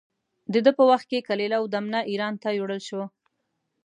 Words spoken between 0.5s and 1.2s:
د ده په وخت